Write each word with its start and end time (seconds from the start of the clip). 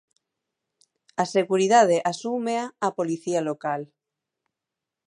A 1.23 1.25
seguridade 1.35 1.97
asúmea 2.11 2.63
a 2.87 2.89
policía 2.97 3.41
local. 3.49 3.81